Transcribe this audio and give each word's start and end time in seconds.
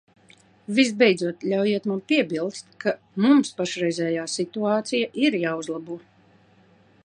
Visbeidzot, 0.77 1.43
ļaujiet 1.51 1.85
man 1.91 1.99
piebilst, 2.11 2.73
ka 2.85 2.95
mums 3.25 3.53
pašreizējā 3.61 4.27
situācija 4.37 5.13
ir 5.29 5.41
jāuzlabo. 5.45 6.03